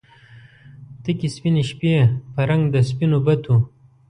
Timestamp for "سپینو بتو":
2.89-3.55